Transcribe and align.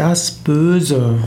Das 0.00 0.30
Böse. 0.30 1.18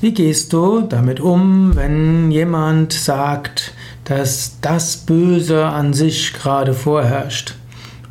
Wie 0.00 0.14
gehst 0.14 0.52
du 0.52 0.82
damit 0.82 1.18
um, 1.18 1.74
wenn 1.74 2.30
jemand 2.30 2.92
sagt, 2.92 3.72
dass 4.04 4.58
das 4.60 4.98
Böse 4.98 5.66
an 5.66 5.92
sich 5.92 6.34
gerade 6.34 6.72
vorherrscht? 6.72 7.56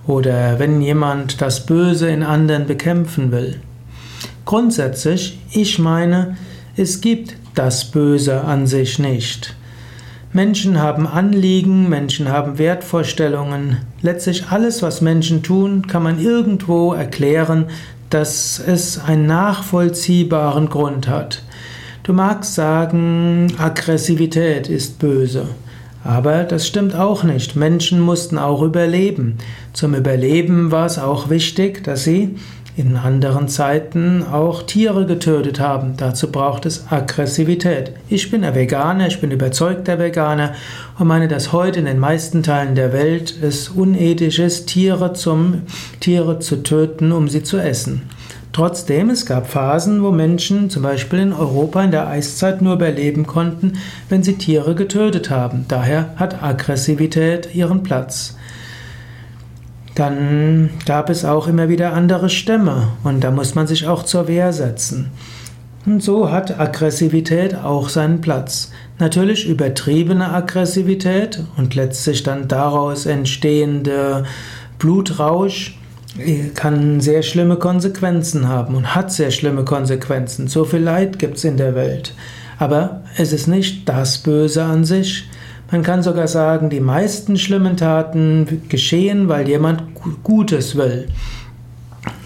Oder 0.06 0.60
wenn 0.60 0.82
jemand 0.82 1.42
das 1.42 1.66
Böse 1.66 2.10
in 2.10 2.24
anderen 2.24 2.68
bekämpfen 2.68 3.32
will? 3.32 3.62
Grundsätzlich, 4.44 5.40
ich 5.52 5.80
meine, 5.80 6.36
es 6.76 7.00
gibt 7.00 7.38
das 7.56 7.90
Böse 7.90 8.42
an 8.42 8.68
sich 8.68 9.00
nicht. 9.00 9.56
Menschen 10.34 10.82
haben 10.82 11.08
Anliegen, 11.08 11.88
Menschen 11.88 12.28
haben 12.28 12.58
Wertvorstellungen. 12.58 13.78
Letztlich 14.02 14.48
alles, 14.50 14.82
was 14.82 15.00
Menschen 15.00 15.42
tun, 15.42 15.88
kann 15.88 16.04
man 16.04 16.20
irgendwo 16.20 16.92
erklären, 16.92 17.68
dass 18.14 18.60
es 18.60 19.00
einen 19.00 19.26
nachvollziehbaren 19.26 20.70
Grund 20.70 21.08
hat. 21.08 21.44
Du 22.04 22.14
magst 22.14 22.54
sagen, 22.54 23.48
Aggressivität 23.58 24.70
ist 24.70 25.00
böse. 25.00 25.48
Aber 26.04 26.44
das 26.44 26.68
stimmt 26.68 26.96
auch 26.96 27.24
nicht. 27.24 27.56
Menschen 27.56 28.02
mussten 28.02 28.38
auch 28.38 28.62
überleben. 28.62 29.38
Zum 29.72 29.96
Überleben 29.96 30.70
war 30.70 30.86
es 30.86 31.00
auch 31.00 31.30
wichtig, 31.30 31.84
dass 31.84 32.04
sie 32.04 32.36
in 32.76 32.96
anderen 32.96 33.48
Zeiten 33.48 34.24
auch 34.24 34.64
Tiere 34.64 35.06
getötet 35.06 35.60
haben. 35.60 35.94
Dazu 35.98 36.32
braucht 36.32 36.66
es 36.66 36.86
Aggressivität. 36.90 37.92
Ich 38.10 38.32
bin 38.32 38.44
ein 38.44 38.56
Veganer, 38.56 39.08
ich 39.08 39.22
bin 39.22 39.32
überzeugter 39.32 40.00
Veganer 40.00 40.54
und 40.98 41.08
meine, 41.08 41.28
dass 41.28 41.54
heute 41.54 41.80
in 41.80 41.86
den 41.86 42.00
meisten 42.00 42.42
Teilen 42.42 42.74
der 42.74 42.92
Welt 42.92 43.36
es 43.42 43.70
unethisch 43.70 44.40
ist, 44.40 44.68
Tiere, 44.68 45.14
zum, 45.14 45.62
Tiere 46.00 46.40
zu 46.40 46.64
töten, 46.64 47.12
um 47.12 47.28
sie 47.28 47.44
zu 47.44 47.58
essen. 47.58 48.04
Trotzdem, 48.54 49.10
es 49.10 49.26
gab 49.26 49.50
Phasen, 49.50 50.04
wo 50.04 50.12
Menschen 50.12 50.70
zum 50.70 50.84
Beispiel 50.84 51.20
in 51.20 51.34
Europa 51.34 51.84
in 51.84 51.90
der 51.90 52.08
Eiszeit 52.08 52.62
nur 52.62 52.74
überleben 52.74 53.26
konnten, 53.26 53.74
wenn 54.10 54.22
sie 54.22 54.36
Tiere 54.36 54.76
getötet 54.76 55.32
haben. 55.32 55.66
Daher 55.68 56.14
hat 56.18 56.44
Aggressivität 56.44 57.56
ihren 57.56 57.82
Platz. 57.82 58.36
Dann 59.96 60.72
gab 60.86 61.10
es 61.10 61.24
auch 61.24 61.48
immer 61.48 61.70
wieder 61.70 61.94
andere 61.94 62.30
Stämme 62.30 62.90
und 63.04 63.24
da 63.24 63.32
muss 63.32 63.54
man 63.54 63.68
sich 63.68 63.88
auch 63.88 64.04
zur 64.04 64.28
Wehr 64.28 64.52
setzen. 64.52 65.12
Und 65.86 66.02
so 66.02 66.32
hat 66.32 66.60
Aggressivität 66.60 67.56
auch 67.56 67.90
seinen 67.90 68.22
Platz. 68.22 68.72
Natürlich 69.00 69.48
übertriebene 69.48 70.32
Aggressivität 70.32 71.44
und 71.58 71.76
letztlich 71.76 72.24
dann 72.24 72.48
daraus 72.48 73.06
entstehende 73.06 74.24
Blutrausch 74.80 75.78
kann 76.56 77.02
sehr 77.02 77.24
schlimme 77.24 77.58
Konsequenzen 77.58 78.48
haben 78.48 78.76
und 78.76 78.96
hat 78.96 79.12
sehr 79.12 79.32
schlimme 79.32 79.66
Konsequenzen. 79.66 80.48
So 80.48 80.64
viel 80.64 80.80
Leid 80.80 81.20
gibt 81.20 81.38
es 81.38 81.44
in 81.44 81.58
der 81.58 81.76
Welt. 81.76 82.14
Aber 82.60 83.02
es 83.18 83.34
ist 83.34 83.48
nicht 83.48 83.90
das 83.90 84.20
Böse 84.20 84.64
an 84.64 84.86
sich, 84.86 85.28
man 85.74 85.82
kann 85.82 86.04
sogar 86.04 86.28
sagen, 86.28 86.70
die 86.70 86.80
meisten 86.80 87.36
schlimmen 87.36 87.76
Taten 87.76 88.62
geschehen, 88.70 89.28
weil 89.28 89.48
jemand 89.48 89.84
Gutes 90.24 90.76
will. 90.76 91.08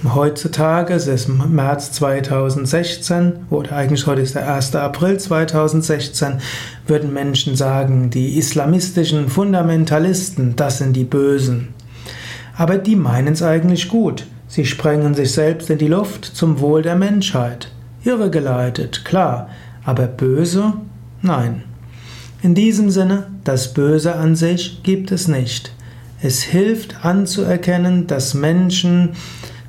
Heutzutage, 0.04 0.94
es 0.94 1.08
ist 1.08 1.30
März 1.30 1.94
2016, 1.94 3.46
oder 3.50 3.72
eigentlich 3.72 4.06
heute 4.06 4.22
ist 4.22 4.36
der 4.36 4.54
1. 4.54 4.76
April 4.76 5.18
2016, 5.18 6.40
würden 6.88 7.14
Menschen 7.14 7.56
sagen, 7.56 8.10
die 8.10 8.38
islamistischen 8.38 9.30
Fundamentalisten, 9.30 10.58
das 10.58 10.80
sind 10.80 10.94
die 10.94 11.06
Bösen. 11.06 11.70
Aber 12.58 12.78
die 12.78 12.98
meinen 12.98 13.32
es 13.32 13.44
eigentlich 13.44 13.88
gut. 13.88 14.26
Sie 14.50 14.66
sprengen 14.66 15.14
sich 15.16 15.32
selbst 15.32 15.70
in 15.70 15.78
die 15.78 15.88
Luft 15.88 16.26
zum 16.26 16.60
Wohl 16.60 16.82
der 16.82 16.96
Menschheit. 16.98 17.72
Irregeleitet, 18.04 19.06
klar, 19.06 19.48
aber 19.86 20.08
böse? 20.08 20.74
Nein. 21.22 21.64
In 22.44 22.54
diesem 22.54 22.92
Sinne, 22.92 23.28
das 23.44 23.74
Böse 23.74 24.16
an 24.16 24.36
sich 24.36 24.84
gibt 24.84 25.12
es 25.12 25.28
nicht. 25.28 25.72
Es 26.22 26.42
hilft 26.42 27.04
anzuerkennen, 27.04 28.08
dass 28.08 28.34
Menschen 28.34 29.12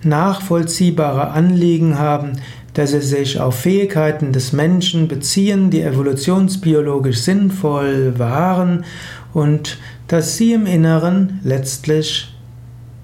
nachvollziehbare 0.02 1.30
Anliegen 1.30 1.98
haben, 1.98 2.32
dass 2.74 2.90
sie 2.90 3.00
sich 3.00 3.40
auf 3.40 3.56
Fähigkeiten 3.56 4.32
des 4.32 4.52
Menschen 4.52 5.08
beziehen, 5.08 5.70
die 5.70 5.82
evolutionsbiologisch 5.82 7.18
sinnvoll 7.18 8.18
waren 8.18 8.84
und 9.32 9.78
dass 10.06 10.36
sie 10.36 10.52
im 10.52 10.66
Inneren 10.66 11.40
letztlich 11.42 12.34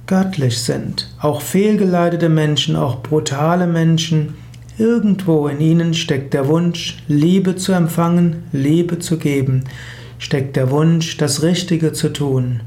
göttlich 0.07 0.59
sind. 0.59 1.11
Auch 1.21 1.41
fehlgeleitete 1.41 2.29
Menschen, 2.29 2.77
auch 2.77 3.03
brutale 3.03 3.67
Menschen, 3.67 4.35
Irgendwo 4.77 5.47
in 5.47 5.61
ihnen 5.61 5.95
steckt 5.95 6.35
der 6.35 6.49
Wunsch, 6.49 6.99
Liebe 7.07 7.55
zu 7.55 7.73
empfangen, 7.73 8.43
Liebe 8.51 8.99
zu 8.99 9.19
geben, 9.19 9.65
steckt 10.19 10.57
der 10.57 10.71
Wunsch, 10.71 11.17
das 11.17 11.43
Richtige 11.43 11.93
zu 11.93 12.13
tun. 12.13 12.61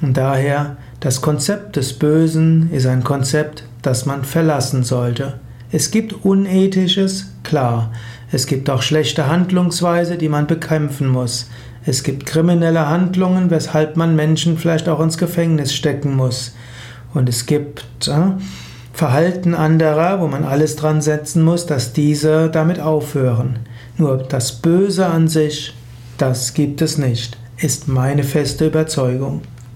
Und 0.00 0.16
daher, 0.16 0.78
das 1.00 1.20
Konzept 1.20 1.76
des 1.76 1.92
Bösen 1.92 2.70
ist 2.72 2.86
ein 2.86 3.04
Konzept, 3.04 3.64
das 3.82 4.06
man 4.06 4.24
verlassen 4.24 4.82
sollte. 4.82 5.40
Es 5.70 5.90
gibt 5.90 6.24
Unethisches, 6.24 7.32
klar. 7.42 7.92
Es 8.30 8.46
gibt 8.46 8.70
auch 8.70 8.80
schlechte 8.80 9.26
Handlungsweise, 9.26 10.16
die 10.16 10.30
man 10.30 10.46
bekämpfen 10.46 11.06
muss. 11.06 11.50
Es 11.84 12.02
gibt 12.02 12.24
kriminelle 12.24 12.88
Handlungen, 12.88 13.50
weshalb 13.50 13.98
man 13.98 14.16
Menschen 14.16 14.56
vielleicht 14.56 14.88
auch 14.88 15.00
ins 15.00 15.18
Gefängnis 15.18 15.74
stecken 15.74 16.16
muss. 16.16 16.54
Und 17.12 17.28
es 17.28 17.44
gibt 17.44 17.84
äh, 18.08 18.40
Verhalten 18.92 19.54
anderer, 19.54 20.20
wo 20.20 20.26
man 20.26 20.44
alles 20.44 20.76
dran 20.76 21.00
setzen 21.00 21.42
muss, 21.42 21.66
dass 21.66 21.92
diese 21.92 22.50
damit 22.50 22.78
aufhören. 22.80 23.60
Nur 23.96 24.18
das 24.18 24.52
Böse 24.52 25.06
an 25.06 25.28
sich, 25.28 25.74
das 26.18 26.54
gibt 26.54 26.82
es 26.82 26.98
nicht, 26.98 27.36
ist 27.56 27.88
meine 27.88 28.22
feste 28.22 28.66
Überzeugung. 28.66 29.42